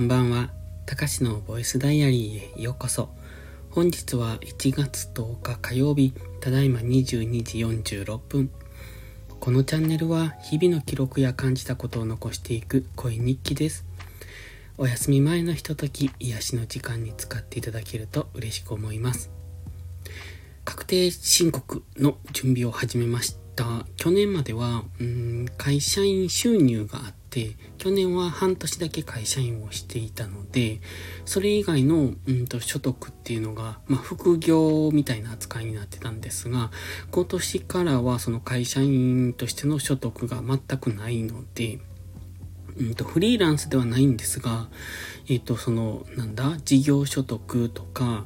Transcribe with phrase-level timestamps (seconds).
[0.00, 0.48] んばんは。
[0.86, 3.10] たかしのボイスダイアリーへようこそ。
[3.70, 8.50] 本日は1月10日火曜日、ただいま22時46分。
[9.40, 13.84] このチャンネルは日々の記録や感じたことを残していく声日記です。
[14.78, 19.30] お休み前のひととき、癒しの時間に使っていただけると嬉しく思います。
[20.64, 23.84] 確定申告の準備を始めました。
[23.96, 27.19] 去年までは、うん会社員収入があって、
[27.78, 30.80] 去年は半年だけ会社員をしていたので、
[31.24, 36.70] それ以外の、うんと所得っていうのが、まあ、副業みたいな扱いになってたんですが、
[37.10, 41.78] 今年からはその会社員としての所得が全くないので、
[42.76, 44.68] うんと、フリーランスではないんですが、
[45.28, 48.24] えっ、ー、と、その、なんだ、事業所得とか、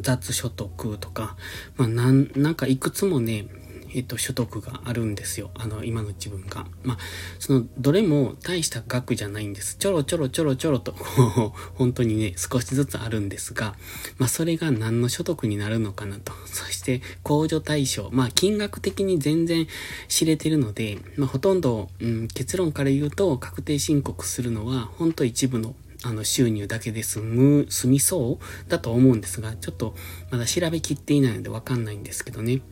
[0.00, 1.36] 雑所得とか、
[1.76, 3.48] まあ、なん、なんかいくつもね、
[3.94, 5.50] えっと、所得があるんですよ。
[5.54, 6.66] あの、今の自分が。
[6.82, 6.98] まあ、
[7.38, 9.76] その、どれも大した額じゃないんです。
[9.76, 10.92] ちょろちょろちょろちょろと、
[11.74, 13.74] 本当にね、少しずつあるんですが、
[14.18, 16.32] まあ、それが何の所得になるのかなと。
[16.46, 18.10] そして、控除対象。
[18.12, 19.66] まあ、金額的に全然
[20.08, 29.94] 知れてるので、まあ、ほとんど、うん、結論から言うと、確定申告するのは、本当一部のあの収入だけで済む、済みそうだと思うんですが、ちょっと
[30.30, 32.62] まだ調べきっていないのでわかんないんですけどね。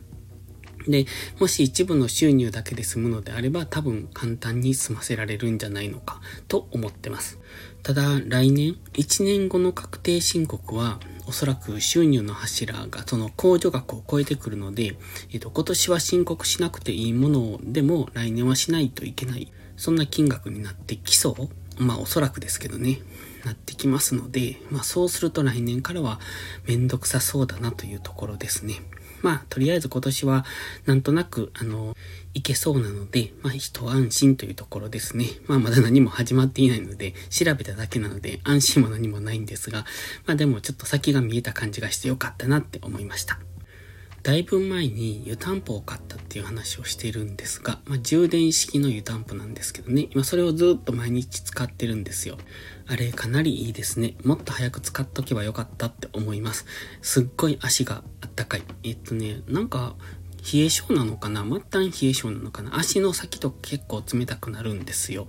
[0.87, 1.05] で、
[1.39, 7.39] もし一部の収入だけで済むのであれば多分簡単に済ませられるんじゃないのかと思ってます。
[7.83, 14.97] ただ来年、1年後の確定申告はおそらく収入の柱がその控除額を超えてくるので、
[15.31, 19.51] えっと、今年は申告しなくていいものでも来年はしないといけない。
[19.77, 21.35] そんな金額になってきそ
[21.77, 22.99] うまあおそらくですけどね。
[23.45, 26.19] なってきますので、まあそうすると来年からは
[26.67, 28.81] めんどくさそうだなというところですね。
[29.21, 30.45] まあ、とりあえず今年は、
[30.85, 31.95] なんとなく、あの、
[32.33, 35.25] いけそうなので、まあ、一安心というところですね。
[35.47, 39.85] まあ、まだ何も始まっていないので、調べただけなので、安心も何もないんですが、
[40.25, 43.39] まあでもちょっと先が見えた感じがしてよかったなって思いました。
[44.29, 52.37] だいぶ前に湯たんぽを買ったっていう話をしてるんですが、まあ、充電式の湯たんぽなんですけどね、今それをずっと毎日使ってるんですよ。
[52.85, 54.13] あれかなりいいですね。
[54.23, 56.67] もっと早く使っとけばよかったって思います。
[57.01, 58.63] すっごい足があったかい。
[58.83, 59.95] えっとね、なんか、
[60.53, 61.43] 冷え性なのかな？
[61.43, 62.77] 末端冷え性なのかな？
[62.77, 65.27] 足の先と結構冷たくなるんですよ。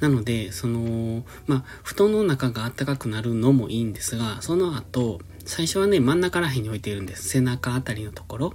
[0.00, 5.18] なので、その、まあ、布団の中が暖かくなるのもいいんですが、その後、
[5.48, 7.26] 最初はね、真ん中ら辺に置いているんです。
[7.30, 8.52] 背中あたりのところ。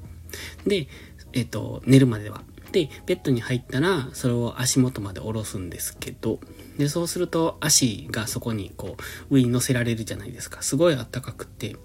[0.68, 0.88] で、
[1.34, 2.44] えっ、と、寝るまでは。
[2.72, 6.40] で、ベッドに入ったら、それを足元まで下ろすんですけど、
[6.78, 8.96] で、そうすると足がそこにこ
[9.30, 10.62] う、上に乗せられるじゃないですか。
[10.62, 11.76] すごい暖かくて。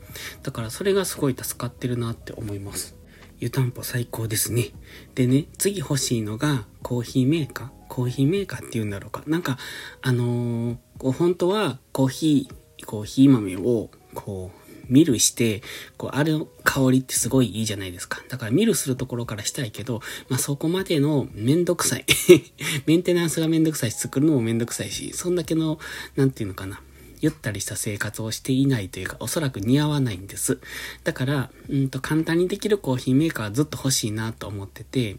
[0.42, 2.94] だからそれがすごい助かってるなって思います。
[3.38, 4.72] 湯たんぽ最高ですね。
[5.14, 7.68] でね、次欲しいのがコーヒーメーカー。
[7.88, 9.22] コーヒーメーカーって言うんだろうか。
[9.26, 9.56] なんか、
[10.02, 14.57] あのー、こう本当はコーヒー、コーヒー豆をこう、
[14.88, 15.62] ミルして、
[15.96, 18.22] こう、ある香りってすごいいいじゃないですか。
[18.28, 22.04] だからミルするところからしたいけど、まあ、そこまでのめんどくさい。
[22.86, 25.78] メンテナンスがめんどくさいし、作るのもめんどくさいし、そんだけの、
[26.16, 26.80] なんていうのかな。
[27.20, 30.58] ゆったりした生活をしていないというか、おそらく似合わないんです。
[31.04, 35.16] だから、うんと簡単にできるコーヒーメーカーはずっと欲しいなと思ってて、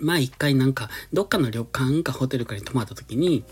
[0.00, 3.44] まあ一回なんか、どっかの旅館かホテルかに泊まった時に、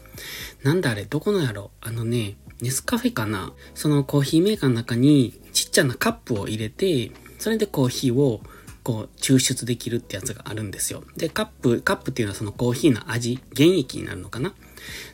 [0.62, 3.52] なんだあれ、どこのやろあのね、ネスカフェかな？
[3.74, 8.40] そのコーヒーメーカーの中にちっちゃなカップを入れて、それでコーヒーを
[8.82, 11.02] こう抽出できるってやつがあるんですよ。
[11.16, 14.54] で、カップ、カップっていうのはそのコーヒーの味、原液になるのかな？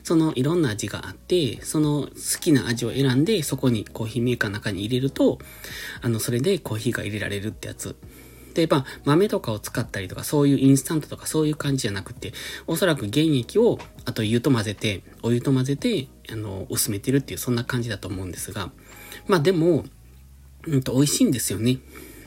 [0.03, 5.39] そのいろんな味があって、その好きな味を選んで、そこにコーヒーメーカーの中に入れると、
[6.01, 7.95] あの、それでコーヒーが入れられるってやつ。
[8.53, 12.33] で、まあ、豆とかを使ったりとか、そういうインスタントとかそういう感じじゃなくて、
[12.67, 18.71] おそらく原液を、あと湯と混ぜて、お湯と混ぜて、あの、薄めてるっていう、そんな感じだと思うんですが、
[19.27, 19.85] まあでも、
[20.65, 21.79] うんと、美味しいんですよね。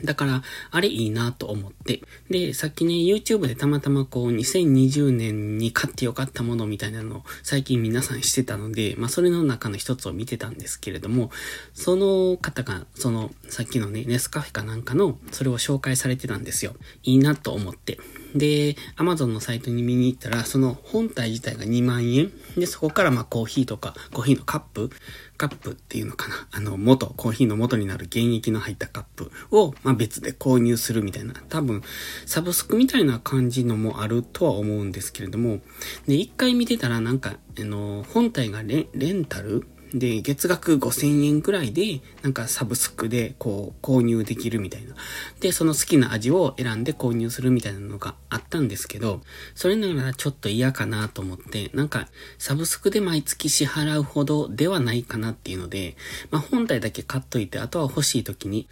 [0.03, 2.01] だから、あれいいなと思って。
[2.29, 11.31] で、さっきね、YouTube でたまたまこう、2020年に買ってよかったものみたいなのを最近皆さんしてたので、まあ、それの中の一つを見てたんですけれども、
[11.73, 16.75] その方が、その、さっきのね、ネスカフェかなんかの、それを紹介されてたんですよ。
[17.03, 17.99] いいなと思って。
[18.37, 22.31] で、Amazon のサイトに見に行ったら、その本体自体が2万円。
[22.57, 24.89] で、そこからまあコーヒーとか、コーヒーのカップ、
[25.37, 26.47] カップっていうのかな。
[26.51, 31.33] あの、元、コーヒーの元になる原液の入ったカップを、まあ別で購入するみたいな。
[31.49, 31.81] 多分、
[32.25, 35.59] サブスクみたいな感じのもあるとは思うんですけれども、
[36.07, 44.95] で、一回見てたらなんか、あの、本体がレレンタルで、月額5000円くらいで、なんかサブスクでこう購入できるみたいな。
[45.39, 49.21] で、その好きな味を選んで購入するみたいなのがあったんですけど、
[49.55, 52.07] それならちょっと嫌かなと思って、なんか
[52.37, 55.95] サブスクで毎月支払うほどではないかなっていうので、
[56.31, 58.67] まあ本体だけ買っといて、あとは欲しい時に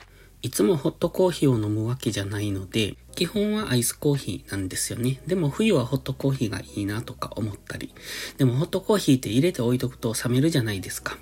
[0.46, 5.20] いつもホットコーヒーを飲むわけじゃないので、基本はアイスコーヒーなんですよね。
[5.26, 7.96] でも冬はホットコーヒーがいいなとか思ったり。
[8.38, 11.18] でもホットコーヒーって入れて置いとくと冷めるじゃないですか。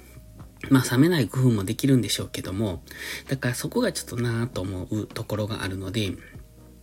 [0.70, 2.84] まあ冷めない工夫もできるんでしょうけども、
[3.30, 6.18] だからそこがちょっとなぁと思うところがあるので、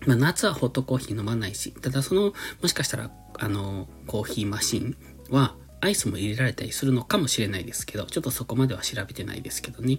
[0.06, 2.32] まあ夏はホットコーヒー飲まないし、ただその、
[2.62, 4.96] もしかしたら、あの、コーヒーマシン
[5.28, 9.98] はアイスも入れられたりするのかもしれないですけど、ちょっとそこまでは調べてないですけどね。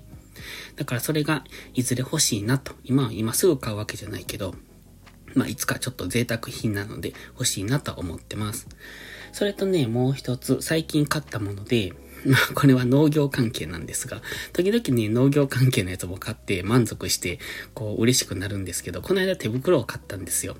[0.75, 1.43] だからそれが
[1.73, 2.73] いずれ欲しいなと。
[2.83, 4.55] 今は今すぐ買うわけじゃないけど、
[5.35, 8.67] まあいつかちょっと贅沢品なので欲しいなと思ってます。
[9.31, 11.93] それとね、もう一つ最近買ったもので、
[12.25, 14.21] まあこれは農業関係なんですが、
[14.53, 17.39] 時々ね、農業関係のやつも買って満足して、
[17.73, 20.57] こう嬉しくなるんですけど、この間手袋を買ったんですよ。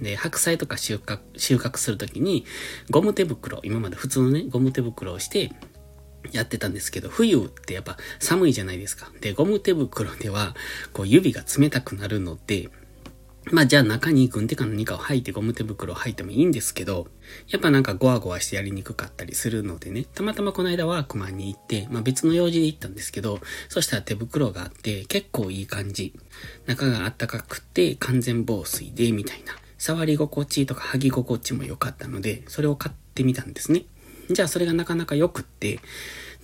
[0.00, 2.44] で、白菜とか収穫、収穫するときに、
[2.90, 5.52] ゴム手袋、今まで普通のね、ゴム手袋をして、
[6.30, 9.10] やってたんですけど、冬ってやっぱ寒いじゃないですか。
[9.20, 10.54] で、ゴム手袋では、
[10.92, 12.70] こう指が冷たくなるので、
[13.50, 17.08] まあじゃあ中に軍手か何かを履いてゴム手袋を履いてもいいんですけど、
[17.48, 26.14] やっぱなんかゴワゴワしてやりにくかったりするのでね、たまたまこの間ワークマンに行って、まあ別の用事で行ったんですけど、そしたら手袋があって結構いい感じ。
[26.66, 29.54] 中があったかくて完全防水で、みたいな。
[29.76, 33.82] 触り心地とか剥ぎ心地も良かったので、それを買ってみたんですね。
[34.30, 35.80] じゃあそれがなかなか良くって、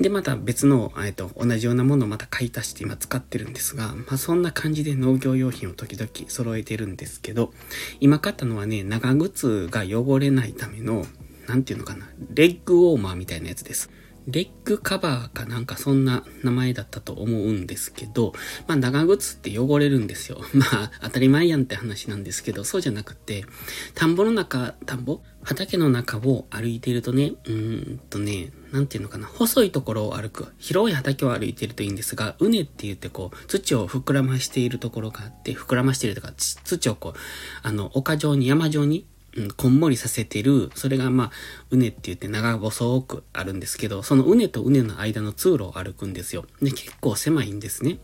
[0.00, 7.52] で、また別の、えっと、同じようなものをまた買い足して今使ってるんですが、まあそんな感じで農業用品を時々揃えてるんですけど、
[8.00, 11.04] 今買ったのはね、長靴が汚れないための、
[11.48, 13.90] なんていうのかな、レッグウォーマーみたいなやつです。
[14.30, 18.34] レッグカバーかなんかそんな名前だったと思うんですけど、
[18.66, 20.42] まあ長靴って汚れるんですよ。
[20.52, 23.46] まあ当たり前やんって話なんですけど、そうじゃなくて、
[23.94, 25.22] 田んぼの中、田んぼ？
[25.42, 30.48] 畑の中を歩いているとね、うーんとね、なんていうのかな、細いところを歩く。
[30.58, 37.18] 広い畑を歩いているといいんですが、うねって言ってこう、土を膨らましているところがあって、膨らましているとか、土をこう、
[37.62, 41.30] あの、丘状に、山状にうん、こんもりさせてる、それがまあ、
[41.70, 46.46] うねって言って長細くあるんですけど、そのうねとうねの間の通路を歩くんですよ。
[46.62, 47.98] で、結構狭いんですね。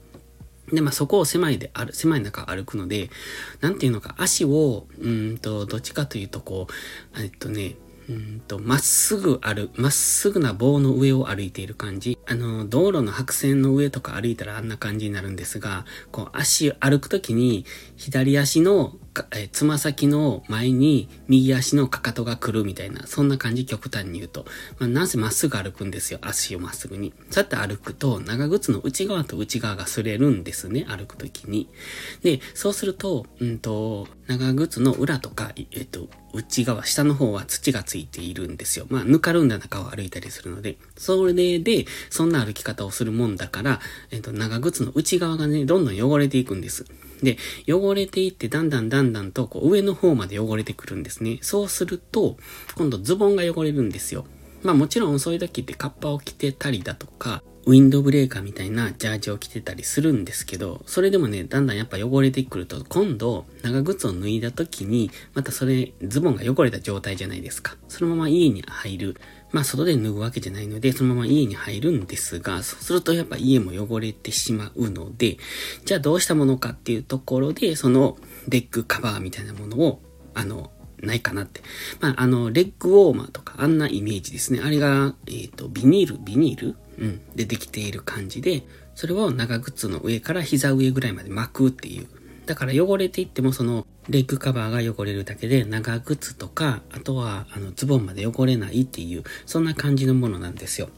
[0.72, 3.10] で、まあそこを狭いである、狭い中歩くので、
[3.60, 6.66] なんていうのか、足を、うんと、どっちかというとこ
[7.16, 7.76] う、えっとね、
[8.08, 12.18] うんと、まっすぐある、まっすぐな棒の上を歩いている感じ。
[12.26, 17.64] あの、道路の白線の上とか歩いたらあんな感じになるんですが、こう、足、歩くときに、
[17.96, 18.98] 左足の
[19.32, 24.44] えつま先の前に右足のかかとが来るみたいな、そんな感じ極端に言うと。
[24.78, 26.18] まあ、なんせまっすぐ歩くんですよ。
[26.22, 27.12] 足をまっすぐに。
[27.30, 30.84] そうやって歩くと、長靴の内側と内側が擦れるんですね。
[30.88, 31.68] 歩くときに。
[32.22, 38.86] で、そうすると、うんと、長靴の裏とか、えっと、内側、下の方は土がついているんですよ。
[38.88, 43.80] まあ、ぬかるんだ中を歩いたりするので、それで、そんな歩き方をするもんだから、
[44.10, 46.84] えっと、長靴の内側がね、どんどん汚れていくんです。
[47.22, 47.38] で、
[47.68, 51.38] 汚れていってだんだんだんだんとこう上の方まで汚れてくるんですね。
[51.42, 52.36] そうすると、
[52.76, 54.26] 今度ズボンが汚れるんですよ。
[54.62, 67.76] まあもちろんそういう時ってカッパを着てたりだとか、ウィンドブレーカーみたいなジャージを着てたりするんですけど、それでもね、だんだんやっぱ汚れてくると、今度、長靴を脱いだ時に、またそれ、ズボンが汚れた状態じゃないですか。
[67.88, 69.16] そのまま家に入る。
[69.50, 75.38] まあ、外で脱ぐわけじゃないので、そのまま家に入るんですが、そうするとやっぱ家も汚れてしまうので、
[75.86, 80.02] じゃあどうしたものかっていうところで、その、レッグカバーみたいなものを、
[80.34, 80.70] あの、
[81.00, 81.60] ないかなって。
[82.00, 84.60] まあ、あの、レッグウォーマーとか、あんなイメージですね。
[84.64, 86.76] あれが、えっ、ー、と、ビニール、ビニール？
[86.98, 87.20] うん。
[87.34, 88.62] でできている感じで、
[88.94, 92.06] それを長靴の上から膝上ぐらいまで巻くっていう。
[92.46, 100.90] だから汚れていってもそのレッグカバーが汚れるだけで長靴とか、あとはあのズボンまで汚れないっていう、そんな感じのものなんですよ。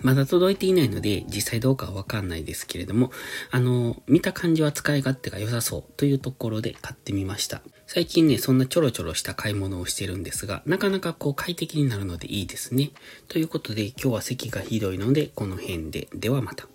[0.00, 3.10] まだ届いていないので、実際どうかはわかんないですけれども、
[3.50, 7.62] あの、見た感じは使い勝手が良さそうというところで買ってみました。
[7.86, 12.90] 最近ね、そんなちょろちょろした買い物をしてるんですが、なかなかこう快適になるのでいいですね。
[13.28, 16.08] ということで、今日は席がひどいので、この辺で。
[16.14, 16.68] ではまた。